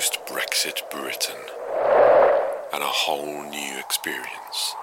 [0.00, 1.42] post Brexit Britain
[2.72, 4.74] and a whole new experience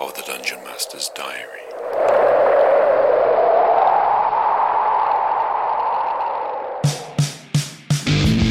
[0.00, 1.60] of the Dungeon Master's Diary.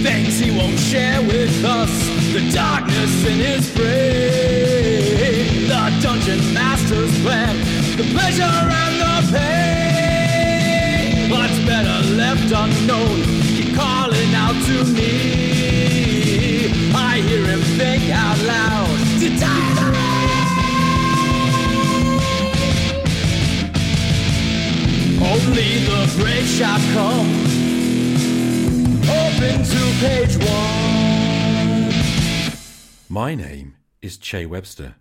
[0.03, 1.91] Things he won't share with us,
[2.31, 7.57] the darkness in his brain, the dungeon master's plan,
[7.97, 11.29] the pleasure and the pain.
[11.29, 13.28] What's better left unknown?
[14.69, 16.67] To me.
[16.93, 18.97] I hear him think out loud.
[19.19, 19.29] To
[25.25, 26.01] Only the
[26.93, 27.31] come.
[29.09, 31.89] Open to page one.
[33.09, 34.95] My name is Che Webster,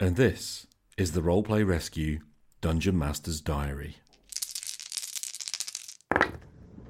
[0.00, 0.66] and this
[0.98, 2.18] is the Roleplay Rescue
[2.60, 3.98] Dungeon Master's Diary.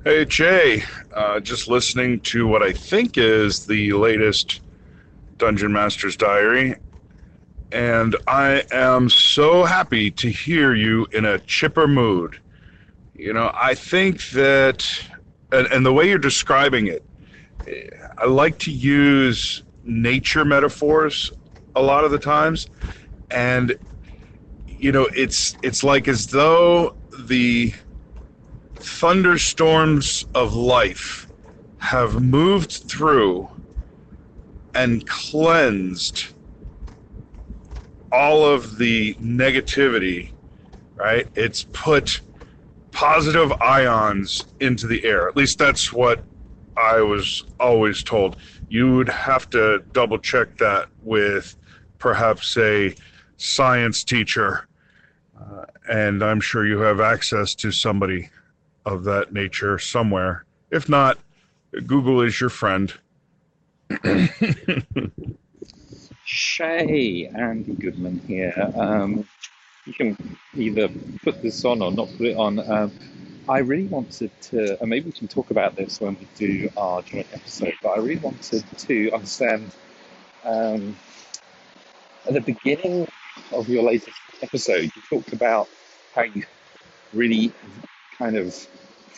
[0.07, 0.85] Hey, Jay.
[1.13, 4.61] Uh, just listening to what I think is the latest
[5.37, 6.77] Dungeon Master's Diary.
[7.73, 12.39] And I am so happy to hear you in a chipper mood.
[13.17, 14.87] You know, I think that,
[15.51, 17.05] and, and the way you're describing it,
[17.67, 21.33] eh, I like to use nature metaphors
[21.75, 22.69] a lot of the times.
[23.33, 23.77] And,
[24.69, 27.75] you know, it's it's like as though the
[28.81, 31.29] thunderstorms of life
[31.79, 33.49] have moved through
[34.75, 36.27] and cleansed
[38.13, 40.33] all of the negativity,
[40.95, 41.29] right?
[41.35, 42.21] It's put
[42.93, 45.29] positive ions into the air.
[45.29, 46.25] At least that's what
[46.77, 48.37] I was always told.
[48.69, 51.57] You would have to double check that with
[51.99, 52.95] perhaps a
[53.37, 54.67] science teacher.
[55.39, 58.31] Uh, and I'm sure you have access to somebody
[58.87, 60.45] of that nature somewhere.
[60.71, 61.19] If not,
[61.87, 62.93] Google is your friend.
[66.25, 68.73] Che, Andy Goodman here.
[68.75, 69.29] Um,
[69.85, 70.89] you can either
[71.23, 72.59] put this on or not put it on.
[72.59, 72.93] Um,
[73.49, 77.03] I really wanted to, and maybe we can talk about this when we do our
[77.03, 79.71] joint episode, but I really wanted to understand
[80.45, 80.97] um,
[82.27, 83.07] at the beginning
[83.53, 85.69] of your latest episode, you talked about
[86.15, 86.45] how you
[87.13, 87.53] really
[88.19, 88.67] kind of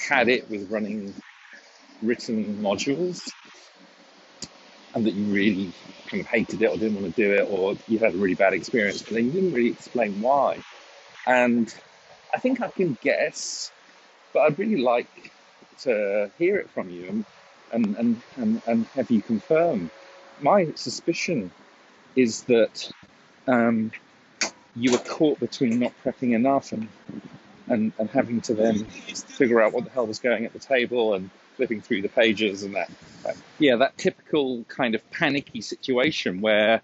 [0.08, 1.14] had it with running
[2.02, 3.30] written modules
[4.94, 5.72] and that you really
[6.08, 8.34] kind of hated it or didn't want to do it or you had a really
[8.34, 10.62] bad experience, but then you didn't really explain why.
[11.26, 11.72] And
[12.34, 13.70] I think I can guess,
[14.32, 15.32] but I'd really like
[15.80, 17.24] to hear it from you
[17.72, 19.90] and, and, and, and, have you confirm.
[20.40, 21.50] My suspicion
[22.16, 22.90] is that
[23.46, 23.92] um,
[24.74, 26.88] you were caught between not prepping enough and,
[27.70, 31.14] and, and having to then figure out what the hell was going at the table
[31.14, 32.90] and flipping through the pages and that,
[33.58, 36.80] yeah that typical kind of panicky situation where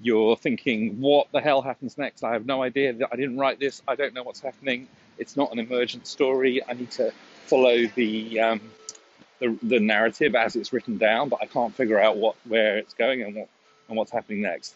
[0.00, 2.22] you're thinking what the hell happens next?
[2.22, 2.94] I have no idea.
[3.10, 3.82] I didn't write this.
[3.88, 4.88] I don't know what's happening.
[5.18, 6.60] It's not an emergent story.
[6.68, 7.12] I need to
[7.46, 8.60] follow the um,
[9.38, 12.94] the, the narrative as it's written down but i can't figure out what where it's
[12.94, 13.48] going and what
[13.88, 14.74] and what's happening next.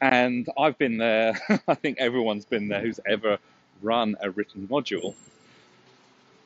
[0.00, 1.38] And i've been there.
[1.68, 3.38] I think everyone's been there who's ever
[3.82, 5.14] run a written module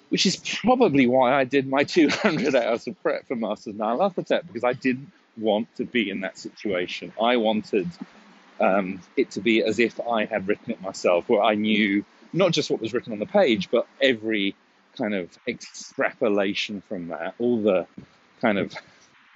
[0.08, 4.46] which is probably why I did my 200 hours of prep for Masks of Nyarlathotep
[4.46, 7.12] because I didn't want to be in that situation.
[7.20, 7.88] I wanted
[8.60, 12.52] um, it to be as if I had written it myself, where I knew not
[12.52, 14.54] just what was written on the page, but every
[14.96, 17.86] kind of extrapolation from that, all the
[18.40, 18.74] kind of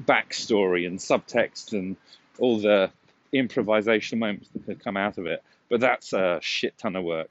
[0.03, 1.97] backstory and subtext and
[2.39, 2.91] all the
[3.35, 5.43] improvisational moments that could come out of it.
[5.69, 7.31] But that's a shit ton of work.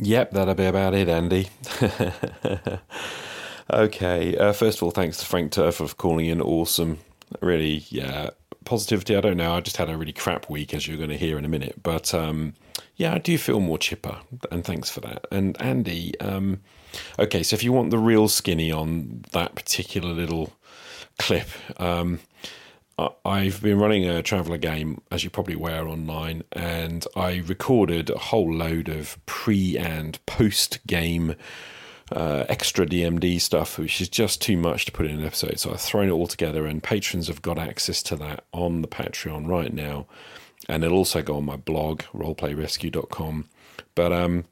[0.00, 1.48] Yep, that'll be about it, Andy.
[3.70, 6.40] okay, uh, first of all, thanks to Frank Turf for calling in.
[6.40, 6.98] Awesome.
[7.40, 8.30] Really, yeah.
[8.64, 9.54] Positivity, I don't know.
[9.54, 11.82] I just had a really crap week, as you're going to hear in a minute.
[11.82, 12.54] But um,
[12.96, 14.18] yeah, I do feel more chipper,
[14.50, 15.26] and thanks for that.
[15.30, 16.60] And Andy, um,
[17.18, 20.52] okay, so if you want the real skinny on that particular little
[21.18, 21.48] clip,
[21.78, 22.20] um,
[23.24, 28.18] I've been running a traveller game, as you're probably aware, online, and I recorded a
[28.18, 31.34] whole load of pre and post game
[32.12, 35.58] uh, extra DMD stuff, which is just too much to put in an episode.
[35.60, 38.88] So I've thrown it all together, and patrons have got access to that on the
[38.88, 40.06] Patreon right now.
[40.68, 43.46] And it'll also go on my blog, roleplayrescue.com.
[43.94, 44.44] But, um,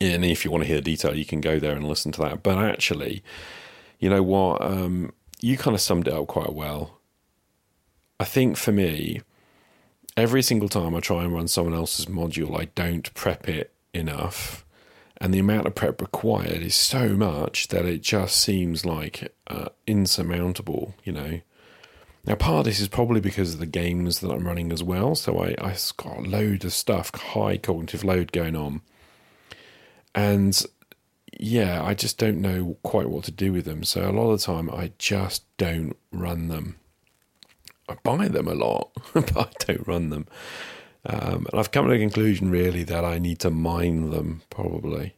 [0.00, 2.20] and if you want to hear the detail, you can go there and listen to
[2.22, 2.42] that.
[2.42, 3.22] But actually,
[3.98, 4.60] you know what?
[4.62, 6.98] Um, you kind of summed it up quite well.
[8.18, 9.20] I think for me,
[10.16, 14.64] every single time I try and run someone else's module, I don't prep it enough.
[15.20, 19.68] And the amount of prep required is so much that it just seems like uh,
[19.86, 21.40] insurmountable, you know.
[22.26, 25.14] Now, part of this is probably because of the games that I'm running as well.
[25.14, 28.80] So I, I got a load of stuff, high cognitive load going on.
[30.14, 30.64] And
[31.38, 33.84] yeah, I just don't know quite what to do with them.
[33.84, 36.76] So a lot of the time, I just don't run them.
[37.88, 40.26] I buy them a lot, but I don't run them.
[41.06, 45.14] Um, and I've come to the conclusion really that I need to mine them probably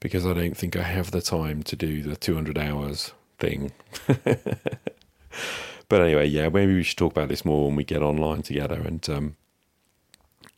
[0.00, 3.72] because I don't think I have the time to do the 200 hours thing.
[4.06, 8.80] but anyway, yeah, maybe we should talk about this more when we get online together.
[8.80, 9.36] And, um,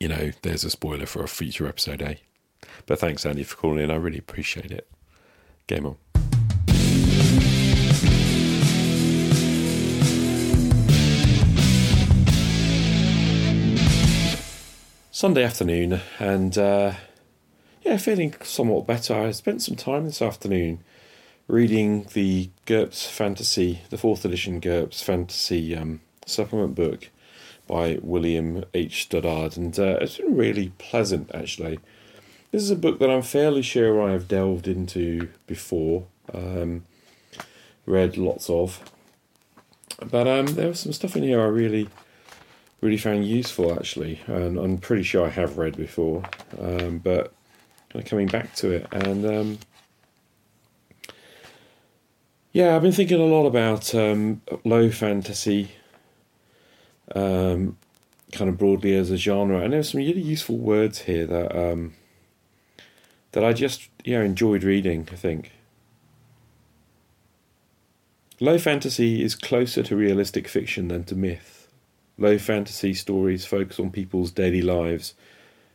[0.01, 2.15] you know, there's a spoiler for a future episode, eh?
[2.87, 3.91] But thanks, Andy, for calling in.
[3.91, 4.89] I really appreciate it.
[5.67, 5.97] Game on.
[15.17, 16.93] Sunday afternoon, and uh,
[17.81, 19.15] yeah, feeling somewhat better.
[19.15, 20.85] I spent some time this afternoon
[21.49, 27.09] reading the GURPS Fantasy, the fourth edition GURPS Fantasy um, supplement book
[27.67, 29.05] by William H.
[29.05, 31.79] Stoddard, and uh, it's been really pleasant actually.
[32.51, 36.05] This is a book that I'm fairly sure I have delved into before,
[36.35, 36.85] um,
[37.87, 38.83] read lots of,
[39.99, 41.89] but um, there was some stuff in here I really,
[42.81, 46.23] really found useful actually, and I'm pretty sure I have read before,
[46.59, 47.33] um, but
[47.91, 49.59] kind of coming back to it, and um,
[52.53, 55.73] yeah, I've been thinking a lot about um, low fantasy,
[57.15, 57.77] um,
[58.33, 61.95] kind of broadly as a genre, and there's some really useful words here that um,
[63.33, 65.09] that I just yeah enjoyed reading.
[65.13, 65.53] I think
[68.41, 71.56] low fantasy is closer to realistic fiction than to myth.
[72.19, 75.15] Low fantasy stories focus on people's daily lives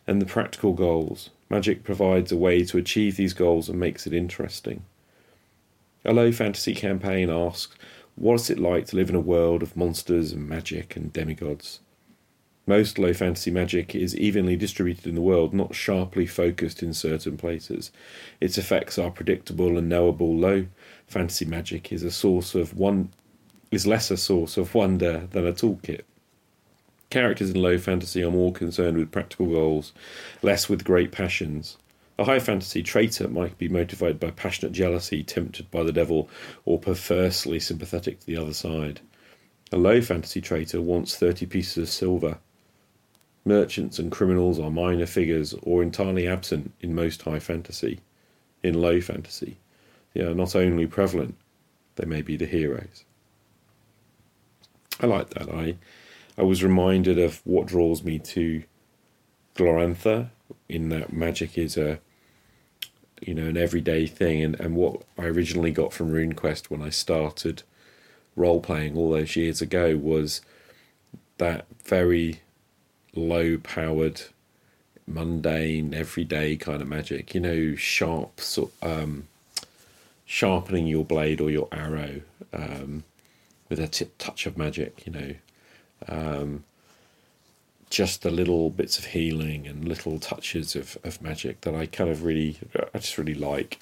[0.08, 1.30] and the practical goals.
[1.50, 4.84] Magic provides a way to achieve these goals and makes it interesting.
[6.04, 7.76] A low fantasy campaign asks,
[8.16, 11.80] What's it like to live in a world of monsters and magic and demigods?
[12.66, 17.38] Most low fantasy magic is evenly distributed in the world, not sharply focused in certain
[17.38, 17.92] places.
[18.40, 20.36] Its effects are predictable and knowable.
[20.36, 20.66] Low
[21.08, 23.12] fantasy magic is a source of one
[23.72, 26.02] is less a source of wonder than a toolkit.
[27.12, 29.92] Characters in low fantasy are more concerned with practical goals,
[30.42, 31.78] less with great passions.
[32.18, 36.30] A high fantasy traitor might be motivated by passionate jealousy, tempted by the devil,
[36.64, 39.02] or perversely sympathetic to the other side.
[39.74, 42.38] A low fantasy traitor wants 30 pieces of silver.
[43.44, 48.00] Merchants and criminals are minor figures or entirely absent in most high fantasy.
[48.64, 49.58] In low fantasy,
[50.14, 51.36] they are not only prevalent,
[51.98, 53.04] they may be the heroes.
[55.02, 55.50] I like that.
[55.50, 55.76] I
[56.42, 58.64] I was reminded of what draws me to
[59.56, 60.32] Glorantha,
[60.68, 62.00] in that magic is a
[63.22, 64.42] you know an everyday thing.
[64.42, 67.62] And, and what I originally got from RuneQuest when I started
[68.36, 70.42] role playing all those years ago was
[71.38, 72.42] that very
[73.14, 74.24] low powered
[75.06, 77.36] mundane everyday kind of magic.
[77.36, 79.28] You know sharp sort um,
[80.26, 82.22] sharpening your blade or your arrow
[82.52, 83.04] um,
[83.70, 85.36] with a t- touch of magic you know
[86.08, 86.64] um,
[87.90, 92.10] just the little bits of healing and little touches of, of magic that I kind
[92.10, 92.58] of really,
[92.94, 93.80] I just really like.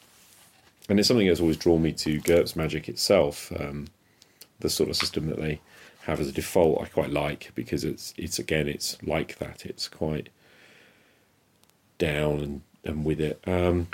[0.90, 3.52] And it's something that's always drawn me to GURPS magic itself.
[3.60, 3.88] Um,
[4.60, 5.62] the sort of system that they
[6.02, 9.66] have as a default, I quite like because it's it's again it's like that.
[9.66, 10.30] It's quite
[11.98, 13.42] down and, and with it.
[13.46, 13.88] Um,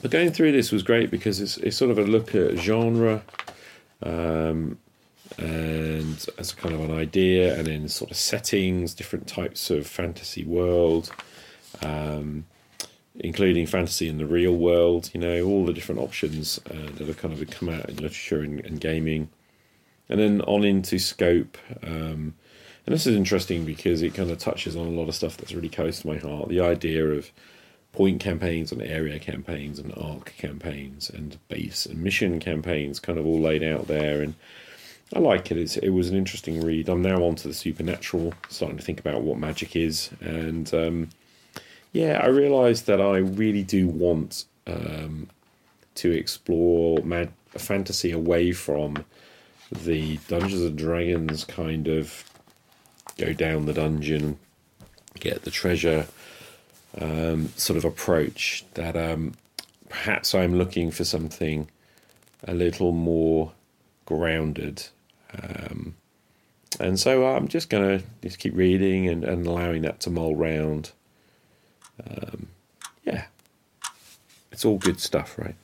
[0.00, 3.22] but going through this was great because it's it's sort of a look at genre.
[4.02, 4.78] Um,
[5.38, 10.44] and as kind of an idea, and then sort of settings, different types of fantasy
[10.44, 11.10] world,
[11.82, 12.44] um,
[13.16, 15.10] including fantasy in the real world.
[15.12, 18.40] You know, all the different options uh, that have kind of come out in literature
[18.40, 19.28] and, and gaming,
[20.08, 21.58] and then on into scope.
[21.82, 22.34] Um,
[22.86, 25.54] and this is interesting because it kind of touches on a lot of stuff that's
[25.54, 26.48] really close to my heart.
[26.50, 27.30] The idea of
[27.92, 33.24] point campaigns and area campaigns and arc campaigns and base and mission campaigns kind of
[33.24, 34.34] all laid out there and
[35.12, 35.58] I like it.
[35.58, 36.88] It's, it was an interesting read.
[36.88, 40.10] I'm now on to the supernatural, starting to think about what magic is.
[40.20, 41.10] And um,
[41.92, 45.28] yeah, I realised that I really do want um,
[45.96, 49.04] to explore mad- fantasy away from
[49.70, 52.24] the Dungeons and Dragons kind of
[53.16, 54.38] go down the dungeon,
[55.20, 56.06] get the treasure
[57.00, 58.64] um, sort of approach.
[58.74, 59.34] That um,
[59.88, 61.68] perhaps I'm looking for something
[62.46, 63.52] a little more
[64.06, 64.88] grounded
[65.42, 65.96] um,
[66.80, 70.34] and so I'm just going to just keep reading and, and allowing that to mull
[70.34, 70.92] round.
[72.04, 72.48] Um,
[73.04, 73.26] yeah,
[74.50, 75.56] it's all good stuff, right?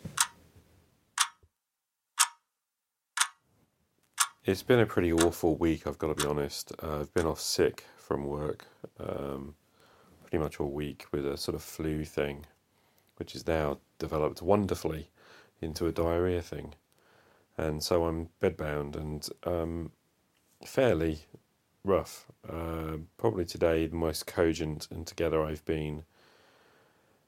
[4.51, 5.87] it's been a pretty awful week.
[5.87, 6.73] I've got to be honest.
[6.83, 8.67] Uh, I've been off sick from work
[8.99, 9.55] um,
[10.23, 12.47] pretty much all week with a sort of flu thing,
[13.17, 15.11] which has now developed wonderfully
[15.61, 16.75] into a diarrhea thing,
[17.61, 19.93] and so I'm bedbound and um,
[20.65, 21.21] fairly
[21.85, 22.27] rough.
[22.49, 26.05] Uh, probably today the most cogent and together I've been.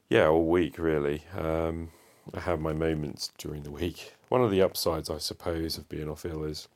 [0.09, 1.25] Yeah, all week really.
[1.37, 1.91] Um,
[2.35, 4.15] I have my moments during the week.
[4.29, 6.69] One of the upsides, I suppose, of being off ill is,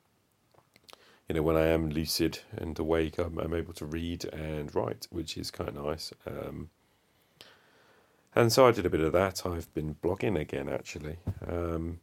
[1.27, 5.07] you know, when I am lucid and awake, I'm, I'm able to read and write,
[5.09, 6.13] which is kind of nice.
[6.25, 6.69] Um,
[8.35, 9.45] and so I did a bit of that.
[9.45, 12.01] I've been blogging again, actually, um,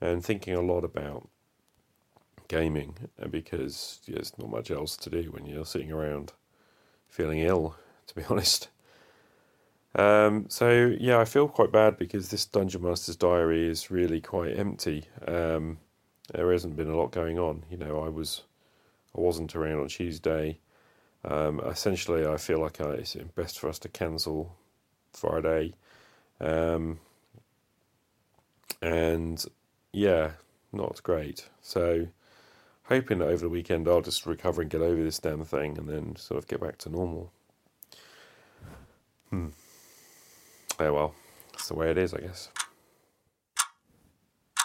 [0.00, 1.28] and thinking a lot about
[2.48, 2.96] gaming
[3.30, 6.32] because yeah, there's not much else to do when you're sitting around
[7.08, 7.76] feeling ill,
[8.06, 8.68] to be honest.
[9.94, 14.56] Um, so yeah, I feel quite bad because this Dungeon Master's Diary is really quite
[14.58, 15.04] empty.
[15.26, 15.78] Um,
[16.32, 17.64] there hasn't been a lot going on.
[17.70, 18.42] You know, I was,
[19.16, 20.58] I wasn't around on Tuesday.
[21.24, 24.54] Um, essentially, I feel like I, it's best for us to cancel
[25.12, 25.74] Friday,
[26.40, 27.00] um,
[28.82, 29.44] and
[29.96, 30.32] yeah,
[30.74, 31.48] not great.
[31.62, 32.08] So,
[32.84, 35.88] hoping that over the weekend I'll just recover and get over this damn thing, and
[35.88, 37.32] then sort of get back to normal.
[39.30, 39.48] Hmm.
[40.78, 41.14] Oh well,
[41.52, 42.50] that's the way it is, I guess.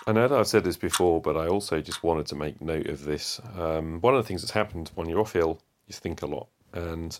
[0.06, 2.88] I know that I've said this before, but I also just wanted to make note
[2.88, 3.40] of this.
[3.58, 6.50] Um, one of the things that's happened when you're off ill, you think a lot.
[6.74, 7.18] And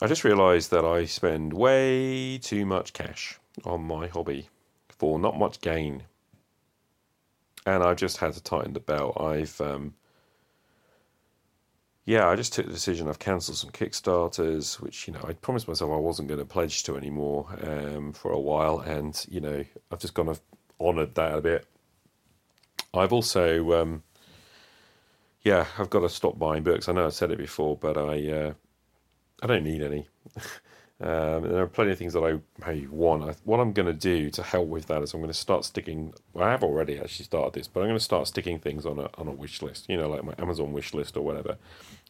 [0.00, 4.48] I just realised that I spend way too much cash on my hobby
[4.90, 6.04] for not much gain.
[7.74, 9.20] And I've just had to tighten the belt.
[9.20, 9.94] I've um,
[12.04, 13.06] yeah, I just took the decision.
[13.06, 16.82] I've cancelled some Kickstarters, which you know I promised myself I wasn't going to pledge
[16.84, 20.40] to anymore um, for a while, and you know I've just kind of
[20.80, 21.66] honoured that a bit.
[22.94, 24.02] I've also, um,
[25.42, 26.88] yeah, I've got to stop buying books.
[26.88, 28.54] I know I've said it before, but I, uh,
[29.42, 30.08] I don't need any.
[31.00, 33.22] Um, there are plenty of things that I may want.
[33.22, 35.64] I, what I'm going to do to help with that is I'm going to start
[35.64, 36.12] sticking.
[36.36, 39.08] I have already actually started this, but I'm going to start sticking things on a
[39.16, 39.88] on a wish list.
[39.88, 41.56] You know, like my Amazon wish list or whatever.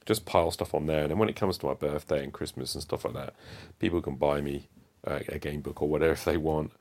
[0.07, 2.75] Just pile stuff on there, and then when it comes to my birthday and Christmas
[2.75, 3.35] and stuff like that,
[3.79, 4.69] people can buy me
[5.05, 6.73] a, a game book or whatever if they want.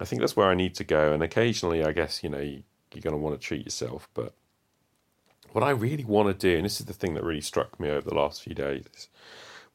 [0.00, 1.12] I think that's where I need to go.
[1.12, 4.32] And occasionally, I guess you know you, you're going to want to treat yourself, but
[5.52, 7.88] what I really want to do, and this is the thing that really struck me
[7.88, 9.08] over the last few days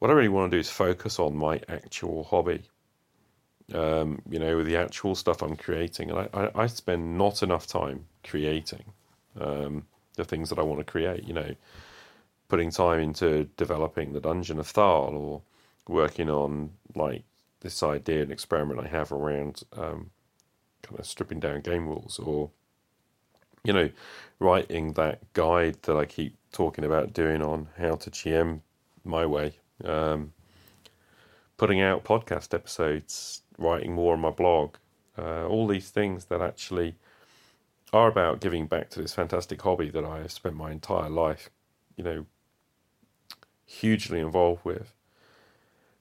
[0.02, 2.64] what I really want to do is focus on my actual hobby.
[3.72, 7.68] Um, you know, the actual stuff I'm creating, and I, I, I spend not enough
[7.68, 8.84] time creating
[9.40, 11.26] um, the things that I want to create.
[11.26, 11.56] You know,
[12.48, 15.44] putting time into developing the Dungeon of Thal, or
[15.88, 17.24] working on like
[17.60, 20.10] this idea and experiment I have around um,
[20.82, 22.50] kind of stripping down game rules, or
[23.64, 23.92] you know,
[24.40, 28.62] writing that guide that I keep talking about doing on how to GM
[29.06, 30.34] my way um,
[31.58, 34.76] putting out podcast episodes, writing more on my blog,
[35.18, 36.96] uh, all these things that actually
[37.94, 41.50] are about giving back to this fantastic hobby that I have spent my entire life,
[41.96, 42.26] you know,
[43.66, 44.94] hugely involved with.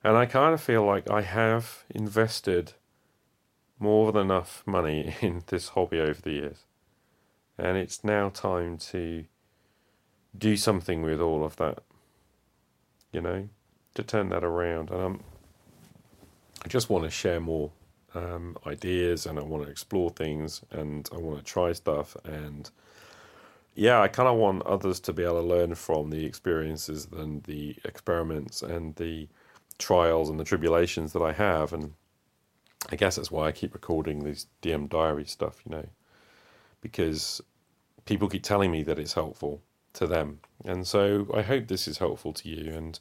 [0.03, 2.73] And I kind of feel like I have invested
[3.79, 6.65] more than enough money in this hobby over the years.
[7.59, 9.25] And it's now time to
[10.37, 11.83] do something with all of that,
[13.13, 13.49] you know?
[14.01, 14.91] To turn that around.
[14.91, 15.21] And I'm,
[16.65, 17.71] I just want to share more
[18.15, 22.17] um, ideas and I want to explore things and I want to try stuff.
[22.25, 22.71] And
[23.75, 27.43] yeah, I kind of want others to be able to learn from the experiences and
[27.45, 29.29] the experiments and the
[29.79, 31.73] trials and the tribulations that I have.
[31.73, 31.95] And
[32.91, 35.87] I guess that's why I keep recording these DM diary stuff, you know,
[36.81, 37.41] because
[38.05, 39.63] people keep telling me that it's helpful
[39.95, 40.41] to them.
[40.65, 42.73] And so I hope this is helpful to you.
[42.73, 42.99] And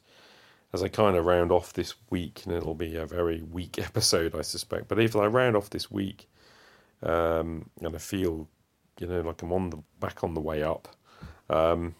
[0.72, 4.34] as I kind of round off this week, and it'll be a very weak episode,
[4.34, 4.88] I suspect.
[4.88, 6.28] But if I round off this week,
[7.02, 8.48] um, and I feel,
[8.98, 10.88] you know, like I'm on the back on the way up,
[11.48, 11.94] um,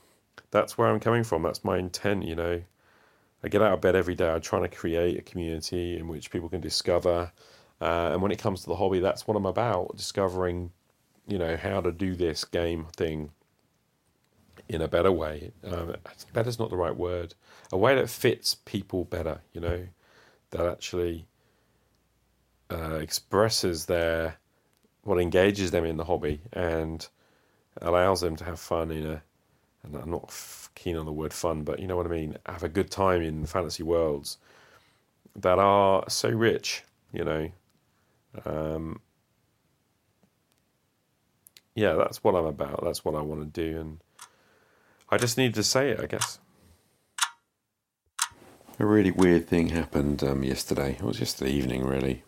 [0.50, 1.42] that's where I'm coming from.
[1.42, 2.24] That's my intent.
[2.24, 2.62] You know,
[3.42, 4.28] I get out of bed every day.
[4.28, 7.32] I'm trying to create a community in which people can discover.
[7.80, 10.70] Uh, and when it comes to the hobby, that's what I'm about: discovering,
[11.26, 13.30] you know, how to do this game thing
[14.70, 15.50] in a better way.
[15.64, 15.96] Um,
[16.34, 17.34] not the right word.
[17.72, 19.88] A way that fits people better, you know,
[20.50, 21.26] that actually
[22.70, 24.36] uh, expresses their
[25.02, 27.08] what engages them in the hobby and
[27.82, 29.22] allows them to have fun in a.
[29.82, 30.32] And I'm not
[30.74, 32.36] keen on the word fun, but you know what I mean.
[32.46, 34.36] Have a good time in fantasy worlds
[35.34, 37.50] that are so rich, you know.
[38.44, 39.00] Um,
[41.74, 42.84] yeah, that's what I'm about.
[42.84, 43.98] That's what I want to do, and
[45.10, 46.38] I just needed to say it, I guess.
[48.78, 50.92] A really weird thing happened um, yesterday.
[50.92, 52.22] It was yesterday evening, really.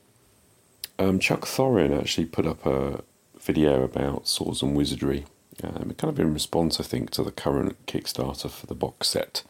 [0.98, 3.02] Um, Chuck Thorin actually put up a
[3.40, 5.24] video about swords and wizardry.
[5.62, 9.42] Um, kind of in response, I think, to the current Kickstarter for the box set.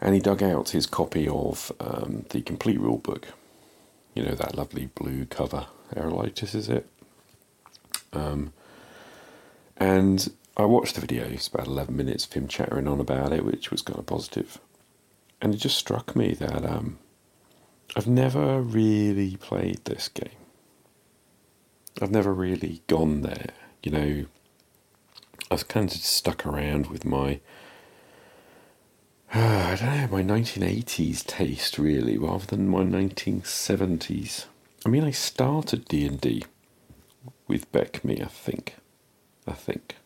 [0.00, 3.28] And he dug out his copy of um, the complete rule book.
[4.14, 5.66] You know, that lovely blue cover.
[5.94, 6.86] Erol Otus, is it?
[8.12, 8.52] Um,
[9.76, 11.24] and I watched the video.
[11.24, 14.60] It's about 11 minutes of him chattering on about it, which was kind of positive.
[15.40, 16.98] And it just struck me that um,
[17.96, 20.28] I've never really played this game.
[22.00, 23.50] I've never really gone there.
[23.82, 24.26] You know,
[25.50, 27.40] I've kind of stuck around with my,
[29.32, 29.38] uh,
[29.72, 34.46] I don't know, my 1980s taste really, rather than my 1970s.
[34.86, 36.44] I mean, I started D and D
[37.48, 38.76] with BECMI, I think.
[39.46, 39.96] I think.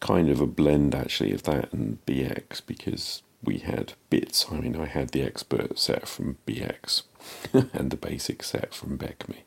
[0.00, 4.46] Kind of a blend actually of that and BX because we had bits.
[4.50, 7.02] I mean, I had the expert set from BX
[7.52, 9.42] and the basic set from BECMI,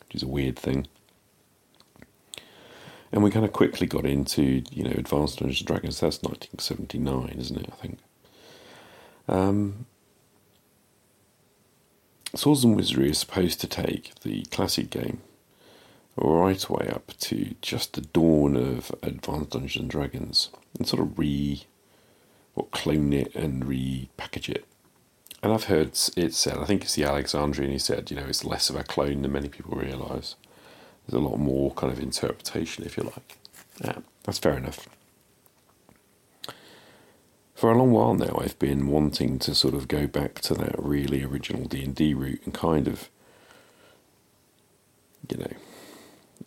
[0.00, 0.86] which is a weird thing.
[3.12, 6.00] And we kind of quickly got into, you know, Advanced Dungeons and Dragons.
[6.00, 7.68] That's 1979, isn't it?
[7.72, 7.98] I think.
[9.28, 9.86] Um,
[12.34, 15.22] Swords and Wizardry is supposed to take the classic game
[16.16, 21.18] right away up to just the dawn of Advanced Dungeons and Dragons and sort of
[21.18, 21.64] re
[22.54, 24.64] or clone it and repackage it.
[25.42, 28.44] And I've heard it said, I think it's the Alexandrian, he said, you know, it's
[28.44, 30.34] less of a clone than many people realise.
[31.06, 33.36] There's a lot more kind of interpretation, if you like.
[33.84, 34.88] Yeah, that's fair enough.
[37.54, 40.74] For a long while now, I've been wanting to sort of go back to that
[40.78, 43.08] really original D and D route and kind of,
[45.30, 45.52] you know,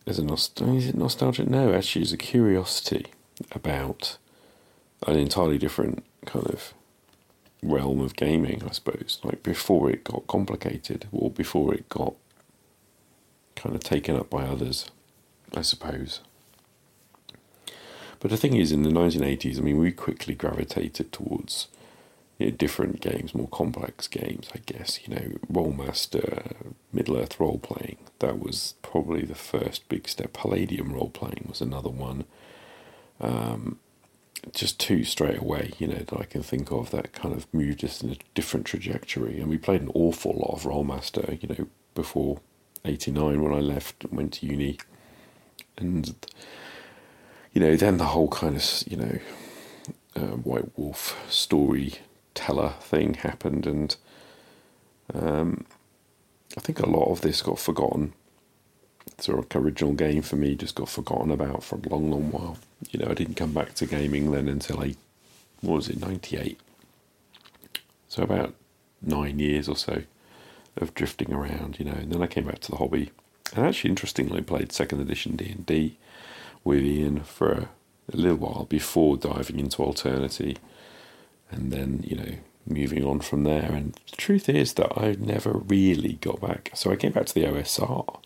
[0.06, 0.78] as a nostalgia.
[0.78, 1.50] Is it nostalgia?
[1.50, 3.08] No, actually, it's a curiosity
[3.52, 4.18] about
[5.08, 6.74] an entirely different kind of
[7.62, 9.20] realm of gaming, I suppose.
[9.24, 12.16] Like before it got complicated, or before it got
[13.56, 14.90] kind of taken up by others,
[15.56, 16.22] I suppose.
[18.20, 21.68] But the thing is, in the 1980s, I mean, we quickly gravitated towards
[22.40, 25.06] you know, different games, more complex games, I guess.
[25.06, 27.98] You know, Rolemaster, Middle Earth role playing.
[28.20, 30.34] That was probably the first big step.
[30.34, 32.24] Palladium role playing was another one.
[33.20, 33.80] Um,
[34.54, 37.84] just two straight away, you know, that I can think of that kind of moved
[37.84, 39.40] us in a different trajectory.
[39.42, 42.40] And we played an awful lot of Rolemaster, you know, before
[42.86, 44.80] 89 when I left and went to uni.
[45.78, 46.16] And,
[47.54, 49.20] you know, then the whole kind of, you know,
[50.16, 51.18] uh, White Wolf
[52.36, 53.66] storyteller thing happened.
[53.66, 53.96] And
[55.14, 55.66] um,
[56.58, 58.14] I think a lot of this got forgotten.
[59.18, 62.58] Sort of original game for me just got forgotten about for a long, long while.
[62.92, 64.96] You know, I didn't come back to gaming then until I,
[65.62, 66.60] what was it, 98.
[68.08, 68.56] So about
[69.02, 70.04] nine years or so
[70.78, 71.94] of drifting around, you know.
[71.94, 73.12] And then I came back to the hobby,
[73.56, 75.98] and actually, interestingly, played second edition D and D
[76.64, 77.70] with Ian for a,
[78.14, 80.58] a, little while before diving into Alternity,
[81.52, 82.32] and then you know
[82.66, 83.72] moving on from there.
[83.72, 86.72] And the truth is that I never really got back.
[86.76, 88.20] So I came back to the OSR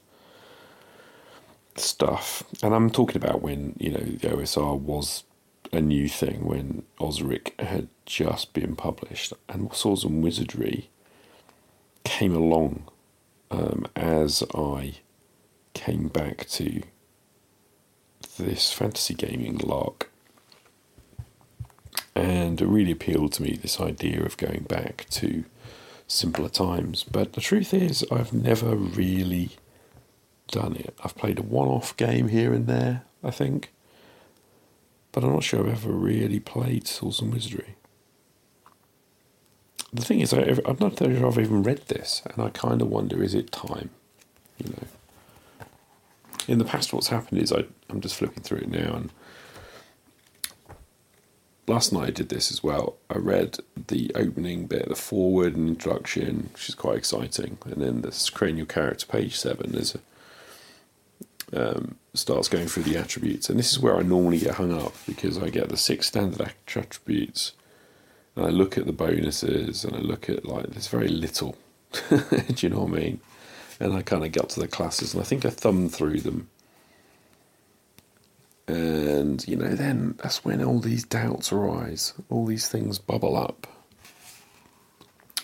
[1.76, 5.24] stuff, and I'm talking about when you know the OSR was
[5.72, 10.90] a new thing when Osric had just been published, and Swords and Wizardry
[12.04, 12.84] came along
[13.50, 14.96] um, as I
[15.74, 16.84] came back to
[18.38, 20.12] this fantasy gaming lark.
[22.16, 25.46] And it really appealed to me this idea of going back to
[26.08, 27.04] simpler times.
[27.04, 29.52] But the truth is, I've never really
[30.50, 30.94] done it.
[31.04, 33.72] I've played a one off game here and there, I think.
[35.12, 37.76] But I'm not sure I've ever really played Swords and Wizardry
[39.94, 42.90] the thing is, I, I'm not sure I've even read this, and I kind of
[42.90, 43.92] wonder: is it time?
[44.58, 45.68] You know.
[46.48, 49.12] In the past, what's happened is I, I'm just flipping through it now, and
[51.68, 52.98] last night I did this as well.
[53.10, 58.02] I read the opening bit, the forward and introduction, which is quite exciting, and then
[58.02, 60.00] this cranial character, page seven, is a
[61.56, 64.94] um, starts going through the attributes, and this is where I normally get hung up
[65.06, 67.54] because I get the six standard attributes
[68.36, 71.56] and I look at the bonuses and I look at like there's very little.
[72.10, 73.20] Do you know what I mean?
[73.80, 76.50] And I kind of got to the classes and I think I thumbed through them.
[78.68, 83.68] And you know, then that's when all these doubts arise, all these things bubble up.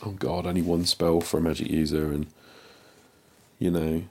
[0.06, 2.28] Oh God, only one spell for a magic user, and
[3.58, 4.04] you know,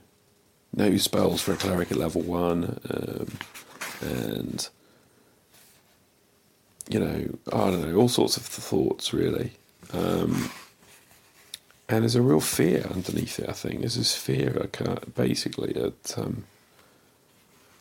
[0.75, 3.29] no spells for a cleric at level one, um,
[4.03, 4.69] and
[6.91, 9.53] you know, I don't know, all sorts of thoughts really.
[9.93, 10.51] Um,
[11.89, 13.49] and there's a real fear underneath it.
[13.49, 14.69] I think there's this fear,
[15.15, 16.45] basically, that um,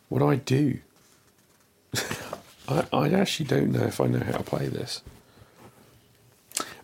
[0.08, 0.80] what do I do?
[2.68, 5.02] I, I actually don't know if I know how to play this.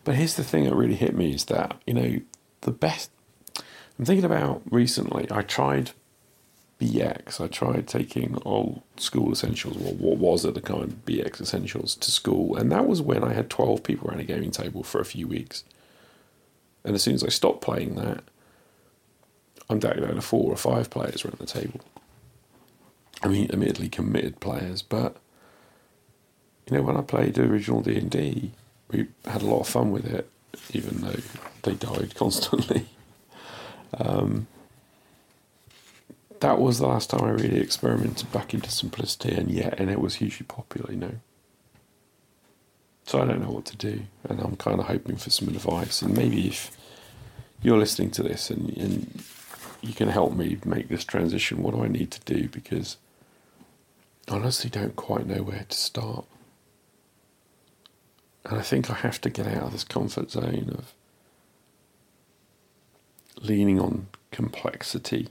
[0.03, 2.19] But here's the thing that really hit me is that you know
[2.61, 3.09] the best.
[3.97, 5.27] I'm thinking about recently.
[5.31, 5.91] I tried
[6.81, 7.39] BX.
[7.39, 12.11] I tried taking old school essentials, or what was at the time BX essentials, to
[12.11, 15.05] school, and that was when I had 12 people around a gaming table for a
[15.05, 15.63] few weeks.
[16.83, 18.23] And as soon as I stopped playing that,
[19.69, 21.79] I'm down to four or five players around the table.
[23.23, 25.17] I mean, admittedly committed players, but
[26.69, 28.51] you know, when I played the original D and D,
[28.91, 30.29] we had a lot of fun with it,
[30.71, 31.21] even though
[31.63, 32.87] they died constantly.
[33.97, 34.47] um,
[36.39, 40.01] that was the last time I really experimented back into simplicity, and yet, and it
[40.01, 41.15] was hugely popular, you know.
[43.05, 46.01] So I don't know what to do, and I'm kind of hoping for some advice.
[46.01, 46.71] And maybe if
[47.61, 49.23] you're listening to this and, and
[49.81, 52.49] you can help me make this transition, what do I need to do?
[52.49, 52.97] Because
[54.29, 56.25] honestly don't quite know where to start.
[58.45, 60.93] And I think I have to get out of this comfort zone of
[63.41, 65.29] leaning on complexity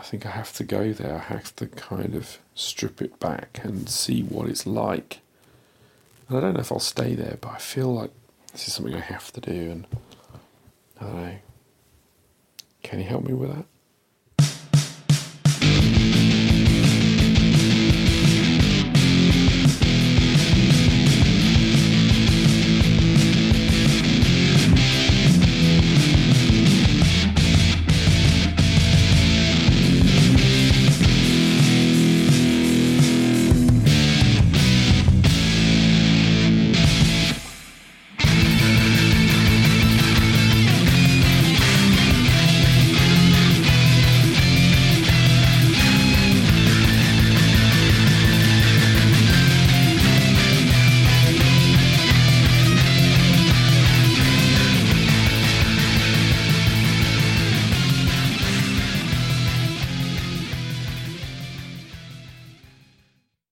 [0.00, 1.16] I think I have to go there.
[1.16, 5.20] I have to kind of strip it back and see what it's like.
[6.26, 8.10] And I don't know if I'll stay there, but I feel like
[8.52, 9.70] this is something I have to do.
[9.70, 9.86] And
[10.98, 11.34] I don't know.
[12.82, 13.66] Can you help me with that?